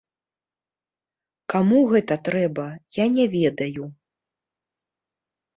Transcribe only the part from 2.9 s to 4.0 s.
я не ведаю.